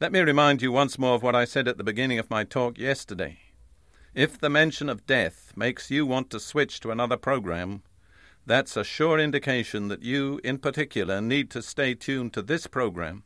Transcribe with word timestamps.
Let 0.00 0.12
me 0.12 0.20
remind 0.20 0.62
you 0.62 0.70
once 0.70 0.96
more 0.96 1.16
of 1.16 1.24
what 1.24 1.34
I 1.34 1.44
said 1.44 1.66
at 1.66 1.76
the 1.76 1.82
beginning 1.82 2.20
of 2.20 2.30
my 2.30 2.44
talk 2.44 2.78
yesterday. 2.78 3.40
If 4.14 4.38
the 4.38 4.48
mention 4.48 4.88
of 4.88 5.08
death 5.08 5.52
makes 5.56 5.90
you 5.90 6.06
want 6.06 6.30
to 6.30 6.38
switch 6.38 6.78
to 6.80 6.92
another 6.92 7.16
program, 7.16 7.82
that's 8.46 8.76
a 8.76 8.84
sure 8.84 9.18
indication 9.18 9.88
that 9.88 10.04
you, 10.04 10.40
in 10.44 10.58
particular, 10.58 11.20
need 11.20 11.50
to 11.50 11.62
stay 11.62 11.94
tuned 11.94 12.32
to 12.34 12.42
this 12.42 12.68
program 12.68 13.24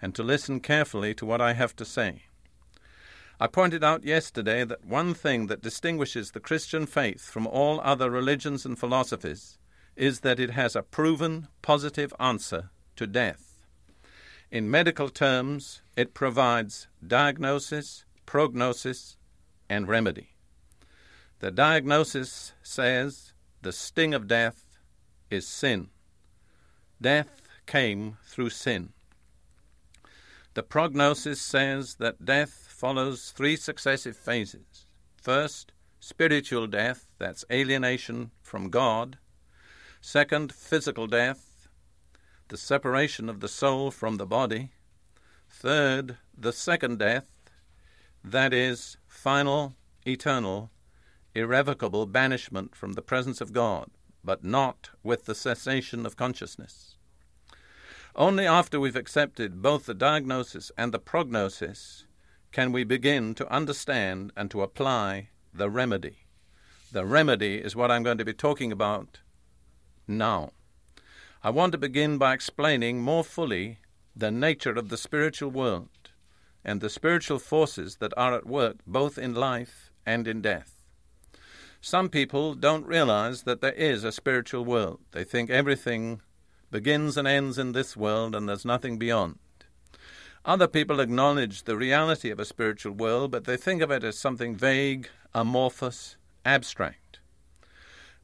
and 0.00 0.14
to 0.14 0.22
listen 0.22 0.60
carefully 0.60 1.14
to 1.14 1.26
what 1.26 1.40
I 1.40 1.54
have 1.54 1.74
to 1.74 1.84
say. 1.84 2.26
I 3.40 3.48
pointed 3.48 3.82
out 3.82 4.04
yesterday 4.04 4.64
that 4.64 4.84
one 4.84 5.14
thing 5.14 5.48
that 5.48 5.62
distinguishes 5.62 6.30
the 6.30 6.38
Christian 6.38 6.86
faith 6.86 7.28
from 7.28 7.44
all 7.44 7.80
other 7.80 8.08
religions 8.08 8.64
and 8.64 8.78
philosophies 8.78 9.58
is 9.96 10.20
that 10.20 10.38
it 10.38 10.50
has 10.50 10.76
a 10.76 10.82
proven 10.84 11.48
positive 11.60 12.14
answer 12.20 12.70
to 12.94 13.08
death. 13.08 13.53
In 14.50 14.70
medical 14.70 15.08
terms, 15.08 15.82
it 15.96 16.14
provides 16.14 16.86
diagnosis, 17.06 18.04
prognosis, 18.26 19.16
and 19.68 19.88
remedy. 19.88 20.34
The 21.40 21.50
diagnosis 21.50 22.52
says 22.62 23.32
the 23.62 23.72
sting 23.72 24.14
of 24.14 24.28
death 24.28 24.78
is 25.30 25.46
sin. 25.48 25.88
Death 27.00 27.42
came 27.66 28.18
through 28.24 28.50
sin. 28.50 28.92
The 30.54 30.62
prognosis 30.62 31.40
says 31.40 31.96
that 31.96 32.24
death 32.24 32.68
follows 32.70 33.30
three 33.30 33.56
successive 33.56 34.16
phases. 34.16 34.86
First, 35.16 35.72
spiritual 35.98 36.66
death, 36.66 37.06
that's 37.18 37.44
alienation 37.50 38.30
from 38.40 38.70
God. 38.70 39.18
Second, 40.00 40.52
physical 40.52 41.06
death, 41.06 41.53
the 42.48 42.56
separation 42.56 43.28
of 43.28 43.40
the 43.40 43.48
soul 43.48 43.90
from 43.90 44.16
the 44.16 44.26
body. 44.26 44.70
Third, 45.48 46.18
the 46.36 46.52
second 46.52 46.98
death, 46.98 47.26
that 48.22 48.52
is, 48.52 48.96
final, 49.06 49.74
eternal, 50.06 50.70
irrevocable 51.34 52.06
banishment 52.06 52.74
from 52.74 52.92
the 52.92 53.02
presence 53.02 53.40
of 53.40 53.52
God, 53.52 53.90
but 54.22 54.44
not 54.44 54.90
with 55.02 55.24
the 55.24 55.34
cessation 55.34 56.06
of 56.06 56.16
consciousness. 56.16 56.96
Only 58.16 58.46
after 58.46 58.78
we've 58.78 58.94
accepted 58.94 59.60
both 59.60 59.86
the 59.86 59.94
diagnosis 59.94 60.70
and 60.78 60.92
the 60.92 61.00
prognosis 61.00 62.04
can 62.52 62.70
we 62.70 62.84
begin 62.84 63.34
to 63.34 63.52
understand 63.52 64.32
and 64.36 64.50
to 64.52 64.62
apply 64.62 65.30
the 65.52 65.68
remedy. 65.68 66.18
The 66.92 67.04
remedy 67.04 67.56
is 67.56 67.74
what 67.74 67.90
I'm 67.90 68.04
going 68.04 68.18
to 68.18 68.24
be 68.24 68.32
talking 68.32 68.70
about 68.70 69.18
now. 70.06 70.52
I 71.46 71.50
want 71.50 71.72
to 71.72 71.78
begin 71.78 72.16
by 72.16 72.32
explaining 72.32 73.02
more 73.02 73.22
fully 73.22 73.76
the 74.16 74.30
nature 74.30 74.70
of 74.70 74.88
the 74.88 74.96
spiritual 74.96 75.50
world 75.50 75.90
and 76.64 76.80
the 76.80 76.88
spiritual 76.88 77.38
forces 77.38 77.96
that 77.96 78.14
are 78.16 78.32
at 78.32 78.46
work 78.46 78.76
both 78.86 79.18
in 79.18 79.34
life 79.34 79.90
and 80.06 80.26
in 80.26 80.40
death. 80.40 80.82
Some 81.82 82.08
people 82.08 82.54
don't 82.54 82.86
realize 82.86 83.42
that 83.42 83.60
there 83.60 83.74
is 83.74 84.04
a 84.04 84.10
spiritual 84.10 84.64
world. 84.64 85.00
They 85.12 85.22
think 85.22 85.50
everything 85.50 86.22
begins 86.70 87.18
and 87.18 87.28
ends 87.28 87.58
in 87.58 87.72
this 87.72 87.94
world 87.94 88.34
and 88.34 88.48
there's 88.48 88.64
nothing 88.64 88.96
beyond. 88.96 89.38
Other 90.46 90.66
people 90.66 90.98
acknowledge 90.98 91.64
the 91.64 91.76
reality 91.76 92.30
of 92.30 92.40
a 92.40 92.46
spiritual 92.46 92.94
world, 92.94 93.32
but 93.32 93.44
they 93.44 93.58
think 93.58 93.82
of 93.82 93.90
it 93.90 94.02
as 94.02 94.18
something 94.18 94.56
vague, 94.56 95.10
amorphous, 95.34 96.16
abstract. 96.46 97.03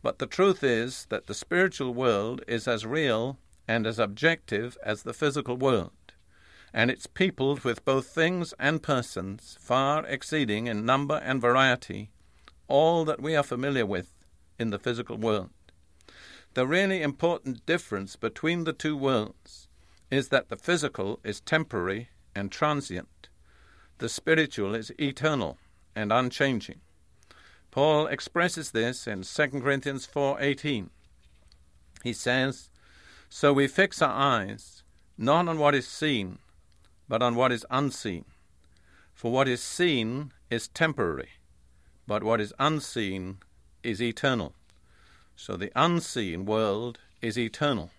But 0.02 0.18
the 0.18 0.26
truth 0.26 0.64
is 0.64 1.06
that 1.10 1.26
the 1.26 1.34
spiritual 1.34 1.92
world 1.92 2.42
is 2.48 2.66
as 2.66 2.86
real 2.86 3.38
and 3.68 3.86
as 3.86 3.98
objective 3.98 4.78
as 4.82 5.02
the 5.02 5.12
physical 5.12 5.56
world, 5.56 5.92
and 6.72 6.90
it's 6.90 7.06
peopled 7.06 7.60
with 7.60 7.84
both 7.84 8.06
things 8.06 8.54
and 8.58 8.82
persons 8.82 9.58
far 9.60 10.06
exceeding 10.06 10.66
in 10.66 10.86
number 10.86 11.16
and 11.16 11.40
variety 11.40 12.10
all 12.68 13.04
that 13.04 13.20
we 13.20 13.34
are 13.34 13.42
familiar 13.42 13.84
with 13.84 14.12
in 14.58 14.70
the 14.70 14.78
physical 14.78 15.18
world. 15.18 15.50
The 16.54 16.66
really 16.66 17.02
important 17.02 17.66
difference 17.66 18.16
between 18.16 18.64
the 18.64 18.72
two 18.72 18.96
worlds 18.96 19.68
is 20.10 20.28
that 20.28 20.48
the 20.48 20.56
physical 20.56 21.20
is 21.22 21.40
temporary 21.40 22.08
and 22.34 22.50
transient, 22.50 23.28
the 23.98 24.08
spiritual 24.08 24.74
is 24.74 24.92
eternal 24.98 25.58
and 25.94 26.12
unchanging. 26.12 26.80
Paul 27.70 28.08
expresses 28.08 28.72
this 28.72 29.06
in 29.06 29.22
2 29.22 29.62
Corinthians 29.62 30.04
4:18. 30.04 30.90
He 32.02 32.12
says, 32.12 32.68
"So 33.28 33.52
we 33.52 33.68
fix 33.68 34.02
our 34.02 34.12
eyes 34.12 34.82
not 35.16 35.46
on 35.48 35.58
what 35.58 35.74
is 35.74 35.86
seen, 35.86 36.38
but 37.08 37.22
on 37.22 37.34
what 37.34 37.52
is 37.52 37.66
unseen. 37.70 38.24
For 39.14 39.30
what 39.30 39.46
is 39.46 39.62
seen 39.62 40.32
is 40.48 40.68
temporary, 40.68 41.30
but 42.06 42.24
what 42.24 42.40
is 42.40 42.52
unseen 42.58 43.38
is 43.82 44.02
eternal." 44.02 44.54
So 45.36 45.56
the 45.56 45.72
unseen 45.76 46.44
world 46.44 46.98
is 47.22 47.38
eternal. 47.38 47.90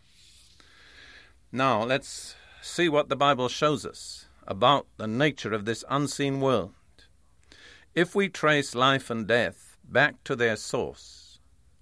Now 1.51 1.83
let's 1.83 2.35
see 2.61 2.89
what 2.89 3.09
the 3.09 3.15
Bible 3.15 3.49
shows 3.49 3.85
us 3.85 4.25
about 4.45 4.87
the 4.97 5.07
nature 5.07 5.53
of 5.53 5.65
this 5.65 5.85
unseen 5.89 6.41
world. 6.41 6.73
If 7.93 8.15
we 8.15 8.29
trace 8.29 8.73
life 8.73 9.09
and 9.09 9.27
death 9.27 9.77
back 9.83 10.23
to 10.23 10.33
their 10.33 10.55
source, 10.55 11.39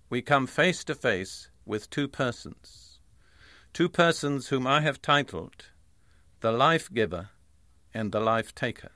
we 0.09 0.23
come 0.23 0.47
face 0.47 0.83
to 0.85 0.95
face 0.95 1.51
with 1.67 1.91
two 1.91 2.07
persons. 2.07 2.99
Two 3.73 3.89
persons 3.89 4.47
whom 4.47 4.65
I 4.65 4.81
have 4.81 5.03
titled 5.03 5.67
the 6.39 6.51
life 6.51 6.91
giver 6.91 7.29
and 7.93 8.11
the 8.11 8.19
life 8.19 8.55
taker. 8.55 8.89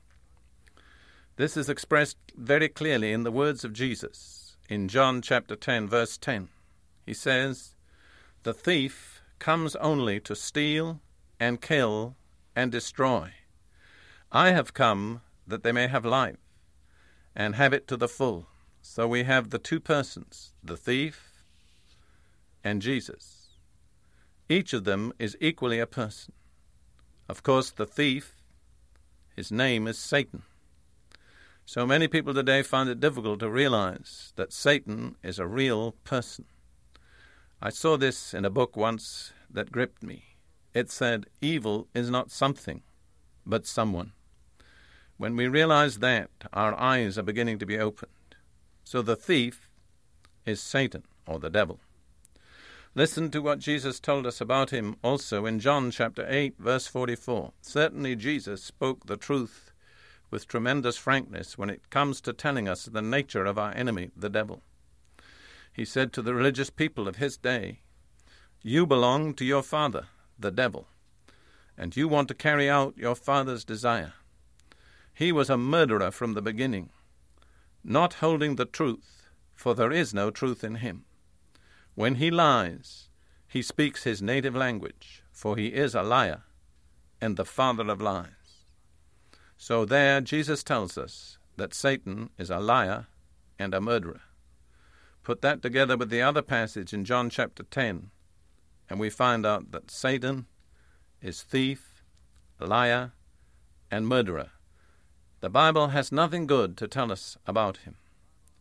This 1.36 1.56
is 1.56 1.70
expressed 1.70 2.18
very 2.36 2.68
clearly 2.68 3.14
in 3.14 3.22
the 3.22 3.32
words 3.32 3.64
of 3.64 3.74
Jesus 3.74 4.58
in 4.68 4.88
John 4.88 5.22
chapter 5.22 5.56
10, 5.56 5.88
verse 5.88 6.18
10. 6.18 6.50
He 7.06 7.14
says, 7.14 7.76
The 8.42 8.56
thief 8.56 9.22
comes 9.38 9.76
only 9.76 10.20
to 10.22 10.36
steal 10.36 11.00
and 11.40 11.62
kill 11.62 12.16
and 12.56 12.72
destroy. 12.72 13.34
I 14.32 14.50
have 14.50 14.74
come 14.74 15.22
that 15.46 15.62
they 15.62 15.72
may 15.72 15.86
have 15.88 16.06
life 16.06 16.38
and 17.36 17.56
have 17.56 17.74
it 17.74 17.88
to 17.88 17.98
the 17.98 18.08
full. 18.08 18.48
So 18.82 19.08
we 19.08 19.24
have 19.24 19.50
the 19.50 19.60
two 19.60 19.80
persons, 19.80 20.54
the 20.64 20.78
thief 20.78 21.44
and 22.64 22.82
Jesus. 22.82 23.58
Each 24.50 24.74
of 24.74 24.84
them 24.84 25.14
is 25.20 25.38
equally 25.40 25.80
a 25.80 25.88
person. 25.88 26.34
Of 27.30 27.44
course, 27.44 27.72
the 27.72 27.86
thief, 27.86 28.36
his 29.36 29.52
name 29.52 29.88
is 29.88 29.98
Satan. 29.98 30.44
So 31.66 31.88
many 31.88 32.08
people 32.10 32.34
today 32.34 32.62
find 32.62 32.90
it 32.90 33.00
difficult 33.00 33.40
to 33.40 33.50
realize 33.50 34.34
that 34.36 34.52
Satan 34.52 35.16
is 35.24 35.40
a 35.40 35.48
real 35.48 35.94
person. 36.04 36.46
I 37.62 37.70
saw 37.70 37.96
this 37.96 38.34
in 38.34 38.44
a 38.44 38.50
book 38.50 38.76
once 38.76 39.32
that 39.50 39.72
gripped 39.72 40.04
me. 40.04 40.36
It 40.74 40.92
said, 40.92 41.28
Evil 41.40 41.88
is 41.96 42.10
not 42.10 42.32
something, 42.32 42.82
but 43.46 43.66
someone. 43.66 44.12
When 45.18 45.36
we 45.36 45.48
realize 45.48 46.00
that, 46.00 46.30
our 46.52 46.74
eyes 46.80 47.18
are 47.18 47.24
beginning 47.24 47.60
to 47.60 47.66
be 47.66 47.78
opened. 47.78 48.12
So 48.84 49.02
the 49.02 49.16
thief 49.16 49.70
is 50.46 50.62
Satan, 50.62 51.04
or 51.28 51.40
the 51.40 51.50
devil. 51.50 51.80
Listen 52.96 53.32
to 53.32 53.42
what 53.42 53.60
Jesus 53.60 54.00
told 54.00 54.28
us 54.28 54.40
about 54.40 54.70
him 54.70 54.98
also 55.04 55.46
in 55.46 55.60
John 55.60 55.90
chapter 55.90 56.26
8, 56.30 56.56
verse 56.60 56.86
44. 56.86 57.54
Certainly, 57.62 58.18
Jesus 58.18 58.64
spoke 58.64 59.08
the 59.08 59.18
truth 59.18 59.72
with 60.30 60.48
tremendous 60.48 60.98
frankness 60.98 61.58
when 61.58 61.70
it 61.70 61.90
comes 61.90 62.22
to 62.22 62.34
telling 62.34 62.68
us 62.68 62.86
the 62.86 63.02
nature 63.02 63.46
of 63.46 63.58
our 63.58 63.72
enemy, 63.76 64.12
the 64.16 64.30
devil. 64.30 64.62
He 65.72 65.86
said 65.86 66.14
to 66.14 66.22
the 66.22 66.36
religious 66.36 66.70
people 66.70 67.08
of 67.08 67.16
his 67.16 67.38
day, 67.38 67.80
You 68.62 68.86
belong 68.86 69.34
to 69.36 69.46
your 69.46 69.64
father, 69.64 70.08
the 70.38 70.52
devil, 70.52 70.88
and 71.76 71.98
you 71.98 72.08
want 72.08 72.28
to 72.28 72.36
carry 72.36 72.70
out 72.70 72.98
your 72.98 73.16
father's 73.16 73.64
desire. 73.66 74.14
He 75.14 75.32
was 75.32 75.50
a 75.50 75.58
murderer 75.58 76.12
from 76.12 76.34
the 76.34 76.42
beginning, 76.42 76.90
not 77.84 78.16
holding 78.16 78.56
the 78.56 78.66
truth, 78.66 79.30
for 79.54 79.76
there 79.76 79.92
is 79.92 80.14
no 80.14 80.32
truth 80.32 80.64
in 80.64 80.76
him. 80.76 81.06
When 81.96 82.16
he 82.16 82.32
lies, 82.32 83.10
He 83.48 83.62
speaks 83.62 84.04
his 84.04 84.20
native 84.20 84.56
language, 84.56 85.22
for 85.32 85.56
he 85.56 85.68
is 85.68 85.94
a 85.94 86.02
liar 86.02 86.42
and 87.22 87.38
the 87.38 87.46
father 87.46 87.88
of 87.88 88.02
lies. 88.02 88.66
So 89.58 89.86
there 89.86 90.22
Jesus 90.22 90.64
tells 90.64 90.98
us 90.98 91.38
that 91.58 91.76
Satan 91.76 92.32
is 92.40 92.50
a 92.50 92.60
liar 92.60 93.06
and 93.60 93.76
a 93.76 93.80
murderer. 93.80 94.22
Put 95.22 95.42
that 95.44 95.62
together 95.62 95.96
with 95.96 96.10
the 96.10 96.24
other 96.24 96.42
passage 96.42 96.94
in 96.94 97.06
John 97.06 97.30
chapter 97.30 97.62
10, 97.62 98.10
and 98.90 99.00
we 99.00 99.12
find 99.12 99.46
out 99.46 99.72
that 99.72 99.92
Satan 99.92 100.48
is 101.22 101.44
thief, 101.44 102.04
liar, 102.60 103.12
and 103.92 104.08
murderer. 104.08 104.50
The 105.44 105.50
Bible 105.50 105.90
has 105.90 106.10
nothing 106.10 106.48
good 106.48 106.78
to 106.78 106.88
tell 106.88 107.12
us 107.12 107.38
about 107.46 107.80
him. 107.84 107.96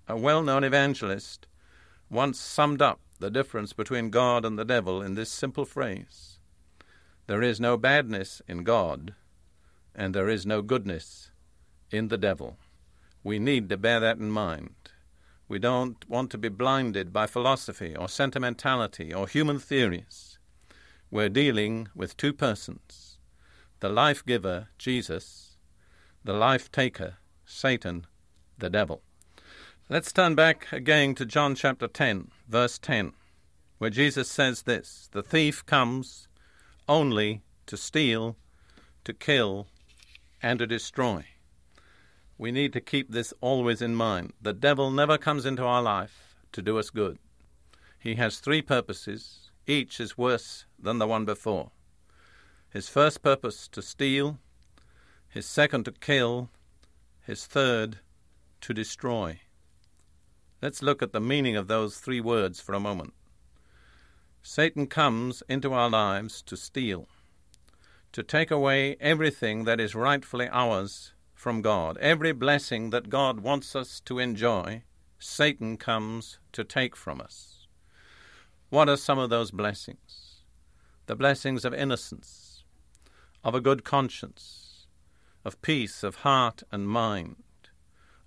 A 0.09 0.17
well 0.17 0.43
known 0.43 0.65
evangelist 0.65 1.47
once 2.11 2.41
summed 2.41 2.83
up 2.83 2.99
the 3.21 3.31
difference 3.31 3.73
between 3.73 4.11
God 4.11 4.45
and 4.45 4.59
the 4.59 4.65
devil 4.65 5.01
in 5.01 5.15
this 5.15 5.31
simple 5.31 5.65
phrase 5.65 6.41
There 7.29 7.41
is 7.41 7.61
no 7.61 7.77
badness 7.77 8.43
in 8.49 8.65
God, 8.65 9.15
and 9.95 10.13
there 10.13 10.29
is 10.29 10.45
no 10.45 10.61
goodness 10.61 11.31
in 11.93 12.09
the 12.09 12.19
devil. 12.19 12.59
We 13.23 13.39
need 13.39 13.69
to 13.69 13.77
bear 13.77 14.01
that 14.01 14.19
in 14.19 14.33
mind. 14.33 14.75
We 15.47 15.61
don't 15.61 16.05
want 16.09 16.33
to 16.33 16.37
be 16.39 16.49
blinded 16.49 17.13
by 17.13 17.29
philosophy 17.29 17.95
or 17.95 18.09
sentimentality 18.09 19.15
or 19.15 19.29
human 19.29 19.61
theories. 19.61 20.41
We're 21.13 21.29
dealing 21.29 21.91
with 21.95 22.17
two 22.17 22.33
persons 22.33 23.19
the 23.79 23.89
life 23.89 24.27
giver, 24.27 24.67
Jesus, 24.79 25.52
the 26.25 26.33
life 26.33 26.71
taker, 26.71 27.17
Satan, 27.45 28.07
the 28.59 28.71
devil. 28.71 29.03
Let's 29.89 30.13
turn 30.13 30.35
back 30.35 30.69
again 30.71 31.15
to 31.17 31.27
John 31.27 31.55
chapter 31.55 31.89
10, 31.89 32.31
verse 32.49 32.79
10, 32.79 33.13
where 33.79 33.91
Jesus 33.91 34.31
says 34.31 34.63
this 34.63 35.09
The 35.13 35.23
thief 35.23 35.67
comes 35.67 36.29
only 36.89 37.43
to 37.67 37.77
steal, 37.77 38.37
to 39.05 39.13
kill, 39.13 39.67
and 40.41 40.61
to 40.61 40.67
destroy. 40.67 41.25
We 42.39 42.53
need 42.53 42.73
to 42.73 42.81
keep 42.81 43.11
this 43.11 43.35
always 43.41 43.83
in 43.83 43.95
mind. 43.95 44.33
The 44.41 44.53
devil 44.53 44.91
never 44.91 45.19
comes 45.19 45.45
into 45.45 45.65
our 45.65 45.83
life 45.83 46.37
to 46.53 46.63
do 46.63 46.79
us 46.79 46.91
good. 46.91 47.19
He 47.99 48.15
has 48.17 48.39
three 48.39 48.63
purposes, 48.63 49.51
each 49.67 50.01
is 50.01 50.19
worse 50.19 50.67
than 50.79 50.99
the 50.99 51.07
one 51.07 51.25
before. 51.25 51.71
His 52.71 52.89
first 52.89 53.23
purpose 53.23 53.69
to 53.69 53.83
steal, 53.83 54.39
his 55.33 55.47
second 55.47 55.85
to 55.85 55.93
kill, 55.93 56.51
his 57.27 57.47
third 57.47 58.01
to 58.61 58.75
destroy. 58.75 59.41
Let's 60.61 60.83
look 60.83 61.03
at 61.03 61.13
the 61.13 61.21
meaning 61.21 61.57
of 61.57 61.69
those 61.69 61.97
three 61.97 62.21
words 62.21 62.61
for 62.61 62.75
a 62.75 62.81
moment. 62.81 63.15
Satan 64.43 64.87
comes 64.87 65.43
into 65.49 65.73
our 65.73 65.89
lives 65.89 66.43
to 66.43 66.57
steal, 66.57 67.09
to 68.13 68.23
take 68.23 68.51
away 68.51 68.97
everything 69.01 69.65
that 69.65 69.81
is 69.81 69.95
rightfully 69.95 70.51
ours 70.53 71.15
from 71.35 71.63
God. 71.63 71.97
Every 71.97 72.33
blessing 72.33 72.91
that 72.91 73.09
God 73.09 73.41
wants 73.41 73.75
us 73.75 74.01
to 74.01 74.19
enjoy, 74.19 74.83
Satan 75.19 75.79
comes 75.79 76.41
to 76.53 76.63
take 76.63 76.95
from 76.95 77.23
us. 77.23 77.67
What 78.69 78.91
are 78.91 78.99
some 78.99 79.19
of 79.19 79.31
those 79.31 79.51
blessings? 79.51 80.43
The 81.07 81.17
blessings 81.17 81.65
of 81.65 81.73
innocence, 81.73 82.65
of 83.43 83.55
a 83.55 83.61
good 83.63 83.83
conscience, 83.83 84.62
of 85.45 85.61
peace 85.63 86.03
of 86.03 86.17
heart 86.17 86.63
and 86.71 86.89
mind, 86.89 87.37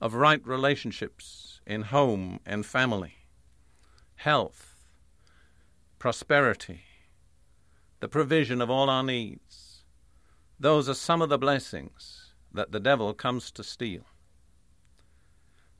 of 0.02 0.14
right 0.14 0.46
relationships 0.46 1.62
in 1.66 1.84
home 1.84 2.40
and 2.46 2.66
family, 2.66 3.16
health, 4.16 4.76
prosperity, 6.00 6.82
the 8.00 8.08
provision 8.08 8.62
of 8.62 8.70
all 8.70 8.90
our 8.90 9.04
needs. 9.04 9.84
Those 10.60 10.88
are 10.88 10.94
some 10.94 11.22
of 11.22 11.30
the 11.30 11.38
blessings 11.38 12.34
that 12.54 12.72
the 12.72 12.80
devil 12.80 13.14
comes 13.14 13.52
to 13.52 13.64
steal. 13.64 14.04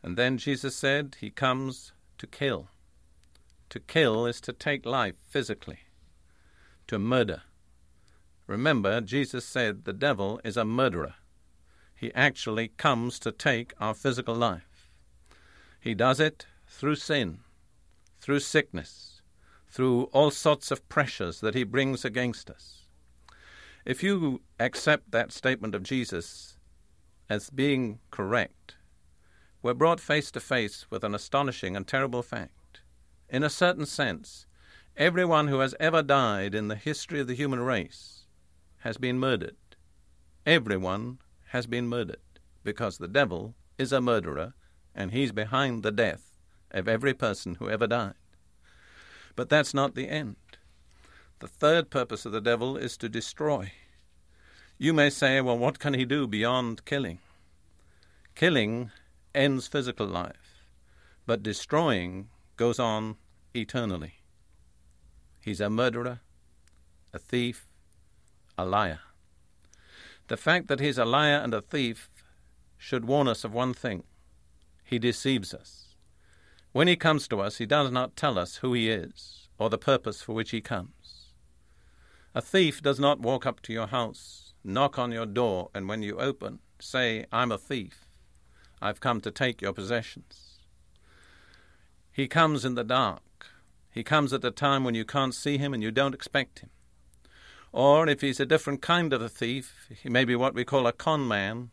And 0.02 0.18
then 0.18 0.38
Jesus 0.38 0.76
said 0.76 1.18
he 1.20 1.30
comes 1.30 1.94
to 2.18 2.28
kill. 2.28 2.70
To 3.70 3.80
kill 3.80 4.26
is 4.26 4.40
to 4.42 4.54
take 4.54 4.86
life 4.86 5.16
physically, 5.28 5.80
to 6.88 7.00
murder. 7.00 7.42
Remember, 8.48 9.02
Jesus 9.02 9.46
said 9.46 9.86
the 9.86 9.94
devil 9.94 10.40
is 10.44 10.56
a 10.56 10.66
murderer. 10.66 11.16
He 11.96 12.14
actually 12.14 12.68
comes 12.70 13.20
to 13.20 13.32
take 13.32 13.74
our 13.80 13.94
physical 13.94 14.36
life. 14.36 14.92
He 15.80 15.94
does 15.94 16.20
it 16.20 16.46
through 16.68 16.96
sin, 16.96 17.40
through 18.20 18.42
sickness, 18.42 19.22
through 19.70 20.04
all 20.06 20.32
sorts 20.32 20.72
of 20.72 20.88
pressures 20.90 21.40
that 21.42 21.56
he 21.56 21.64
brings 21.64 22.04
against 22.04 22.50
us. 22.50 22.86
If 23.86 24.04
you 24.04 24.42
accept 24.60 25.12
that 25.12 25.32
statement 25.32 25.76
of 25.76 25.84
Jesus 25.84 26.58
as 27.30 27.50
being 27.50 28.00
correct, 28.12 28.76
we're 29.62 29.74
brought 29.74 30.00
face 30.00 30.32
to 30.32 30.40
face 30.40 30.86
with 30.90 31.04
an 31.04 31.16
astonishing 31.16 31.76
and 31.76 31.88
terrible 31.88 32.24
fact. 32.24 32.82
In 33.30 33.44
a 33.44 33.50
certain 33.50 33.86
sense, 33.86 34.46
everyone 34.98 35.48
who 35.48 35.60
has 35.60 35.76
ever 35.80 36.02
died 36.02 36.56
in 36.56 36.68
the 36.68 36.76
history 36.76 37.20
of 37.20 37.28
the 37.28 37.36
human 37.36 37.60
race 37.60 38.26
has 38.80 38.98
been 38.98 39.20
murdered. 39.20 39.56
Everyone 40.46 41.20
has 41.56 41.68
been 41.68 41.88
murdered 41.88 42.20
because 42.66 42.98
the 42.98 43.08
devil 43.08 43.56
is 43.78 43.94
a 43.94 44.02
murderer 44.02 44.54
and 44.94 45.12
he's 45.12 45.32
behind 45.32 45.84
the 45.84 45.92
death 45.92 46.38
of 46.72 46.86
every 46.86 47.14
person 47.14 47.56
who 47.56 47.70
ever 47.70 47.88
died. 47.88 48.16
But 49.38 49.48
that's 49.48 49.74
not 49.74 49.96
the 49.96 50.10
end. 50.10 50.36
The 51.40 51.48
third 51.48 51.90
purpose 51.90 52.26
of 52.26 52.34
the 52.34 52.42
devil 52.42 52.76
is 52.76 52.98
to 52.98 53.08
destroy. 53.08 53.72
You 54.78 54.92
may 54.92 55.10
say, 55.10 55.40
well, 55.40 55.58
what 55.58 55.80
can 55.80 55.94
he 55.94 56.04
do 56.04 56.28
beyond 56.28 56.84
killing? 56.84 57.20
Killing 58.36 58.92
ends 59.34 59.66
physical 59.66 60.08
life, 60.08 60.66
but 61.26 61.42
destroying 61.42 62.28
goes 62.58 62.80
on 62.80 63.16
eternally. 63.54 64.16
He's 65.42 65.62
a 65.62 65.70
murderer, 65.70 66.20
a 67.14 67.20
thief, 67.20 67.66
a 68.58 68.66
liar. 68.66 69.00
The 70.28 70.38
fact 70.38 70.68
that 70.68 70.80
he's 70.80 70.98
a 70.98 71.06
liar 71.06 71.38
and 71.38 71.54
a 71.54 71.62
thief 71.62 72.10
should 72.78 73.06
warn 73.06 73.28
us 73.28 73.44
of 73.44 73.54
one 73.54 73.74
thing 73.74 74.04
he 74.84 75.00
deceives 75.00 75.54
us. 75.54 75.96
When 76.72 76.88
he 76.88 76.96
comes 76.96 77.28
to 77.30 77.42
us, 77.42 77.58
he 77.58 77.66
does 77.66 77.92
not 77.92 78.16
tell 78.16 78.38
us 78.38 78.58
who 78.58 78.74
he 78.74 78.90
is 78.90 79.50
or 79.58 79.70
the 79.70 79.78
purpose 79.78 80.22
for 80.22 80.34
which 80.34 80.52
he 80.52 80.62
comes. 80.62 81.32
A 82.34 82.42
thief 82.42 82.82
does 82.82 83.00
not 83.00 83.22
walk 83.22 83.46
up 83.46 83.62
to 83.62 83.74
your 83.74 83.88
house 83.88 84.46
knock 84.66 84.98
on 84.98 85.12
your 85.12 85.26
door, 85.26 85.70
and 85.74 85.88
when 85.88 86.02
you 86.02 86.18
open, 86.18 86.60
say, 86.80 87.26
I'm 87.32 87.52
a 87.52 87.58
thief. 87.58 88.08
I've 88.82 89.00
come 89.00 89.22
to 89.22 89.32
take 89.32 89.62
your 89.62 89.74
possessions. 89.74 90.60
He 92.12 92.28
comes 92.28 92.66
in 92.66 92.76
the 92.76 92.84
dark. 92.84 93.22
He 93.92 94.04
comes 94.04 94.34
at 94.34 94.44
a 94.44 94.52
time 94.52 94.84
when 94.84 94.96
you 94.96 95.06
can't 95.06 95.36
see 95.36 95.58
him 95.58 95.74
and 95.74 95.84
you 95.84 95.92
don't 95.92 96.16
expect 96.16 96.60
him. 96.60 96.70
Or 97.76 98.08
if 98.08 98.22
he's 98.22 98.40
a 98.40 98.46
different 98.46 98.82
kind 98.82 99.12
of 99.12 99.22
a 99.22 99.28
thief, 99.28 99.90
he 100.02 100.08
may 100.08 100.24
be 100.24 100.34
what 100.34 100.54
we 100.54 100.64
call 100.64 100.88
a 100.88 100.94
con 100.94 101.28
man, 101.28 101.72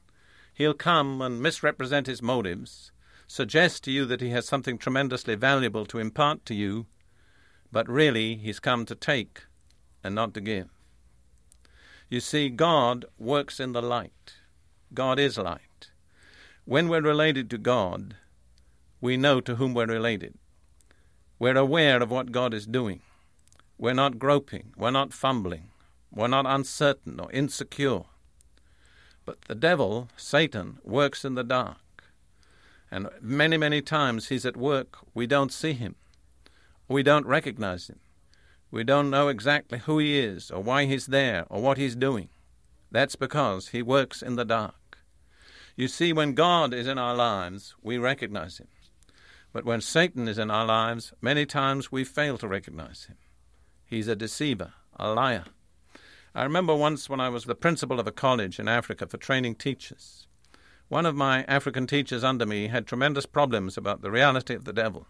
he'll 0.53 0.75
come 0.75 1.23
and 1.23 1.41
misrepresent 1.41 2.09
his 2.09 2.21
motives, 2.21 2.91
suggest 3.29 3.85
to 3.85 3.93
you 3.93 4.05
that 4.07 4.21
he 4.21 4.31
has 4.31 4.45
something 4.45 4.79
tremendously 4.79 5.37
valuable 5.37 5.87
to 5.87 6.01
impart 6.01 6.45
to 6.47 6.55
you, 6.55 6.87
but 7.71 7.89
really 7.89 8.35
he's 8.35 8.59
come 8.59 8.85
to 8.87 8.97
take 8.97 9.45
and 10.03 10.13
not 10.13 10.35
to 10.35 10.41
give. 10.41 10.71
You 12.11 12.19
see, 12.19 12.49
God 12.49 13.05
works 13.17 13.61
in 13.61 13.71
the 13.71 13.81
light. 13.81 14.35
God 14.93 15.21
is 15.21 15.39
light. 15.39 15.91
When 16.65 16.89
we're 16.89 17.01
related 17.01 17.49
to 17.51 17.59
God, 17.59 18.17
we 19.01 19.17
know 19.17 19.41
to 19.41 19.55
whom 19.55 19.73
we're 19.73 19.87
related. 19.87 20.35
We're 21.39 21.57
aware 21.57 22.03
of 22.03 22.11
what 22.11 22.33
God 22.33 22.53
is 22.53 22.67
doing. 22.67 23.03
We're 23.79 23.95
not 23.95 24.19
groping. 24.19 24.73
We're 24.77 24.91
not 24.91 25.13
fumbling. 25.13 25.69
We're 26.15 26.29
not 26.29 26.47
uncertain 26.47 27.19
or 27.19 27.33
insecure. 27.33 28.03
But 29.25 29.43
the 29.43 29.55
devil, 29.55 30.09
Satan, 30.17 30.79
works 30.85 31.25
in 31.25 31.35
the 31.35 31.45
dark. 31.45 31.79
And 32.91 33.09
many, 33.21 33.57
many 33.57 33.81
times 33.81 34.29
he's 34.29 34.45
at 34.45 34.57
work. 34.57 34.99
We 35.15 35.27
don't 35.27 35.53
see 35.53 35.73
him. 35.73 35.95
We 36.89 37.03
don't 37.03 37.27
recognize 37.27 37.89
him. 37.89 38.01
We 38.71 38.85
don't 38.85 39.11
know 39.11 39.29
exactly 39.29 39.79
who 39.79 39.99
he 39.99 40.19
is, 40.19 40.51
or 40.51 40.63
why 40.63 40.85
he's 40.85 41.07
there, 41.07 41.47
or 41.49 41.63
what 41.63 41.79
he's 41.79 41.97
doing. 41.97 42.29
That's 42.91 43.17
because 43.17 43.69
he 43.69 43.81
works 43.83 44.21
in 44.23 44.37
the 44.37 44.45
dark. 44.45 44.99
You 45.77 45.89
see, 45.89 46.13
when 46.13 46.35
God 46.35 46.75
is 46.75 46.87
in 46.87 46.99
our 46.99 47.15
lives, 47.15 47.75
we 47.83 47.97
recognize 47.97 48.59
him. 48.59 48.69
But 49.53 49.65
when 49.65 49.81
Satan 49.81 50.29
is 50.29 50.39
in 50.39 50.51
our 50.51 50.67
lives, 50.67 51.13
many 51.23 51.47
times 51.47 51.91
we 51.91 52.05
fail 52.05 52.37
to 52.39 52.49
recognize 52.49 53.05
him. 53.05 53.17
He's 53.87 54.09
a 54.09 54.17
deceiver, 54.17 54.73
a 54.99 55.13
liar. 55.13 55.45
I 56.35 56.45
remember 56.45 56.75
once 56.75 57.11
when 57.11 57.21
I 57.21 57.29
was 57.29 57.45
the 57.45 57.55
principal 57.55 58.01
of 58.01 58.07
a 58.07 58.13
college 58.13 58.59
in 58.59 58.67
Africa 58.67 59.07
for 59.07 59.19
training 59.19 59.57
teachers. 59.57 60.27
One 60.89 61.05
of 61.05 61.15
my 61.15 61.45
African 61.45 61.87
teachers 61.87 62.25
under 62.25 62.47
me 62.47 62.69
had 62.69 62.87
tremendous 62.87 63.27
problems 63.27 63.77
about 63.77 64.01
the 64.01 64.11
reality 64.11 64.55
of 64.55 64.65
the 64.65 64.73
devil. 64.73 65.07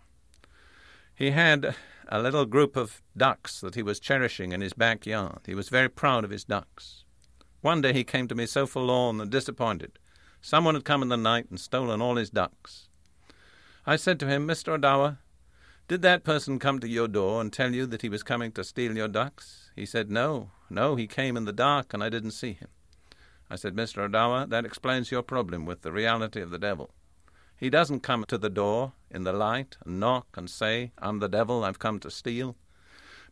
He 1.14 1.30
had 1.30 1.76
a 2.08 2.20
little 2.20 2.44
group 2.44 2.74
of 2.74 3.02
ducks 3.16 3.60
that 3.60 3.76
he 3.76 3.84
was 3.84 4.00
cherishing 4.00 4.50
in 4.50 4.60
his 4.60 4.72
backyard. 4.72 5.40
He 5.46 5.54
was 5.54 5.68
very 5.68 5.88
proud 5.88 6.24
of 6.24 6.30
his 6.30 6.44
ducks. 6.44 7.04
One 7.60 7.80
day 7.80 7.92
he 7.92 8.02
came 8.02 8.26
to 8.26 8.34
me 8.34 8.46
so 8.46 8.66
forlorn 8.66 9.20
and 9.20 9.30
disappointed. 9.30 10.00
Someone 10.40 10.74
had 10.74 10.84
come 10.84 11.02
in 11.02 11.08
the 11.08 11.16
night 11.16 11.46
and 11.50 11.60
stolen 11.60 12.02
all 12.02 12.16
his 12.16 12.30
ducks. 12.30 12.88
I 13.86 13.94
said 13.94 14.18
to 14.20 14.26
him, 14.26 14.48
Mr. 14.48 14.76
Odawa, 14.76 15.18
did 15.86 16.02
that 16.02 16.24
person 16.24 16.58
come 16.58 16.80
to 16.80 16.88
your 16.88 17.06
door 17.06 17.40
and 17.40 17.52
tell 17.52 17.72
you 17.72 17.86
that 17.86 18.02
he 18.02 18.08
was 18.08 18.24
coming 18.24 18.50
to 18.52 18.64
steal 18.64 18.96
your 18.96 19.08
ducks? 19.08 19.61
He 19.74 19.86
said, 19.86 20.10
No, 20.10 20.50
no, 20.68 20.96
he 20.96 21.06
came 21.06 21.36
in 21.36 21.44
the 21.44 21.52
dark 21.52 21.94
and 21.94 22.02
I 22.02 22.08
didn't 22.08 22.32
see 22.32 22.52
him. 22.52 22.68
I 23.50 23.56
said, 23.56 23.74
Mr. 23.74 24.08
Odawa, 24.08 24.48
that 24.48 24.64
explains 24.64 25.10
your 25.10 25.22
problem 25.22 25.66
with 25.66 25.82
the 25.82 25.92
reality 25.92 26.40
of 26.40 26.50
the 26.50 26.58
devil. 26.58 26.90
He 27.56 27.70
doesn't 27.70 28.00
come 28.00 28.24
to 28.24 28.38
the 28.38 28.50
door 28.50 28.92
in 29.10 29.24
the 29.24 29.32
light 29.32 29.76
and 29.84 30.00
knock 30.00 30.26
and 30.36 30.48
say, 30.48 30.92
I'm 30.98 31.18
the 31.18 31.28
devil, 31.28 31.62
I've 31.62 31.78
come 31.78 32.00
to 32.00 32.10
steal. 32.10 32.56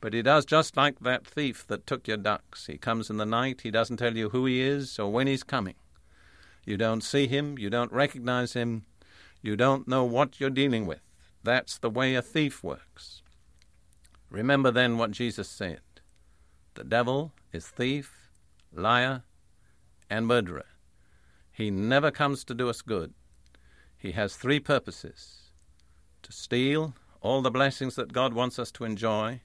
But 0.00 0.14
he 0.14 0.22
does 0.22 0.44
just 0.44 0.76
like 0.76 1.00
that 1.00 1.26
thief 1.26 1.66
that 1.66 1.86
took 1.86 2.06
your 2.06 2.16
ducks. 2.16 2.66
He 2.66 2.78
comes 2.78 3.10
in 3.10 3.16
the 3.16 3.26
night, 3.26 3.62
he 3.62 3.70
doesn't 3.70 3.96
tell 3.96 4.16
you 4.16 4.30
who 4.30 4.46
he 4.46 4.60
is 4.60 4.98
or 4.98 5.10
when 5.10 5.26
he's 5.26 5.42
coming. 5.42 5.74
You 6.64 6.76
don't 6.76 7.02
see 7.02 7.26
him, 7.26 7.58
you 7.58 7.70
don't 7.70 7.92
recognize 7.92 8.52
him, 8.52 8.84
you 9.42 9.56
don't 9.56 9.88
know 9.88 10.04
what 10.04 10.38
you're 10.38 10.50
dealing 10.50 10.86
with. 10.86 11.00
That's 11.42 11.78
the 11.78 11.90
way 11.90 12.14
a 12.14 12.22
thief 12.22 12.62
works. 12.62 13.22
Remember 14.30 14.70
then 14.70 14.96
what 14.96 15.10
Jesus 15.10 15.48
said 15.48 15.80
The 16.80 16.86
devil 16.86 17.34
is 17.52 17.68
thief, 17.68 18.30
liar, 18.72 19.24
and 20.08 20.26
murderer. 20.26 20.64
He 21.52 21.70
never 21.70 22.10
comes 22.10 22.42
to 22.44 22.54
do 22.54 22.70
us 22.70 22.80
good. 22.80 23.12
He 23.98 24.12
has 24.12 24.34
three 24.34 24.60
purposes 24.60 25.50
to 26.22 26.32
steal 26.32 26.94
all 27.20 27.42
the 27.42 27.50
blessings 27.50 27.96
that 27.96 28.14
God 28.14 28.32
wants 28.32 28.58
us 28.58 28.72
to 28.72 28.84
enjoy, 28.84 29.42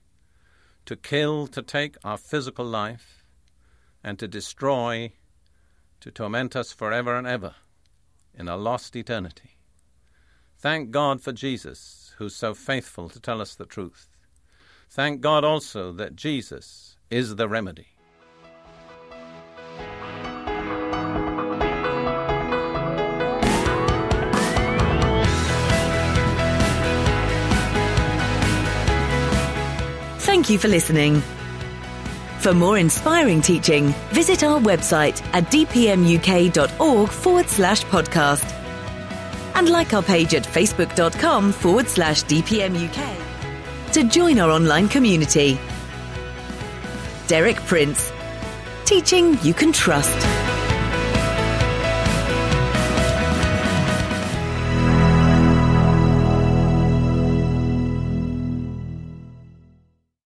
to 0.85 0.95
kill, 0.95 1.47
to 1.47 1.61
take 1.61 1.97
our 2.05 2.17
physical 2.17 2.63
life, 2.63 3.25
and 4.01 4.17
to 4.17 4.29
destroy, 4.29 5.11
to 5.99 6.11
torment 6.11 6.55
us 6.55 6.71
forever 6.71 7.17
and 7.17 7.27
ever 7.27 7.55
in 8.33 8.47
a 8.47 8.55
lost 8.55 8.95
eternity. 8.95 9.57
Thank 10.57 10.89
God 10.89 11.19
for 11.19 11.33
Jesus, 11.33 12.13
who's 12.17 12.33
so 12.33 12.53
faithful 12.53 13.09
to 13.09 13.19
tell 13.19 13.41
us 13.41 13.55
the 13.55 13.65
truth. 13.65 14.07
Thank 14.89 15.19
God 15.19 15.43
also 15.43 15.91
that 15.91 16.15
Jesus 16.15 16.94
is 17.09 17.35
the 17.35 17.47
remedy. 17.47 17.87
Thank 30.19 30.49
you 30.49 30.57
for 30.59 30.67
listening. 30.67 31.21
For 32.39 32.53
more 32.53 32.77
inspiring 32.77 33.41
teaching, 33.41 33.93
visit 34.11 34.43
our 34.43 34.59
website 34.59 35.23
at 35.33 35.45
dpmuk.org 35.45 37.09
forward 37.09 37.49
slash 37.49 37.83
podcast. 37.85 38.53
And 39.55 39.69
like 39.69 39.93
our 39.93 40.03
page 40.03 40.35
at 40.35 40.43
facebook.com 40.43 41.51
forward 41.51 41.87
slash 41.87 42.23
dpmuk 42.25 43.15
to 43.93 44.03
join 44.03 44.37
our 44.37 44.51
online 44.51 44.89
community. 44.89 45.57
Derek 47.27 47.57
Prince, 47.57 48.11
teaching 48.85 49.37
you 49.41 49.53
can 49.53 49.71
trust. 49.71 50.34